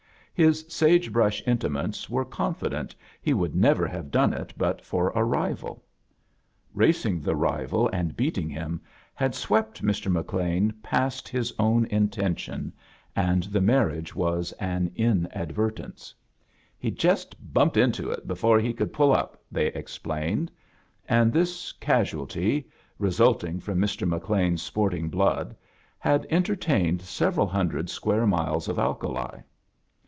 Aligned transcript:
His 0.33 0.65
sage 0.69 1.13
brush 1.13 1.43
intimates 1.45 2.09
were 2.09 2.25
confident 2.25 2.95
he 3.21 3.31
would 3.31 3.53
never 3.55 3.85
have 3.85 4.09
done 4.09 4.33
it 4.33 4.51
but 4.57 4.83
for 4.83 5.09
a 5.13 5.23
rivaL 5.23 5.83
Racing 6.73 7.21
the 7.21 7.35
rival 7.35 7.87
and 7.89 8.17
beating 8.17 8.49
him 8.49 8.81
had 9.13 9.35
swept 9.35 9.83
Hr. 9.83 10.09
BIcLean 10.09 10.73
past 10.81 11.29
his 11.29 11.53
own 11.59 11.85
intentions, 11.87 12.73
A 13.15 13.21
JOURNEY 13.21 13.33
IN 13.33 13.41
SEARCH 13.43 13.45
OF 13.45 13.51
CHRISTMAS 13.51 13.53
and 13.53 13.53
the 13.67 13.73
maniage 14.01 14.15
was 14.15 14.51
an 14.53 14.91
inadvertence. 14.95 16.15
"He 16.79 16.89
jest 16.89 17.53
btimped 17.53 17.77
into 17.77 18.11
H 18.11 18.21
before 18.25 18.59
he 18.59 18.73
could 18.73 18.91
puU 18.91 19.13
up," 19.15 19.39
they 19.51 19.67
explained; 19.67 20.49
and 21.07 21.31
this 21.31 21.71
casual 21.73 22.25
tYt 22.25 22.65
resulting 22.97 23.59
from 23.59 23.77
Mr. 23.77 24.07
McLean's 24.07 24.63
sporting 24.63 25.07
blood, 25.07 25.55
had 25.99 26.25
entertained 26.31 27.03
several 27.03 27.45
hundred 27.45 27.91
square 27.91 28.25
miles 28.25 28.67
of 28.67 28.79
alkali. 28.79 29.41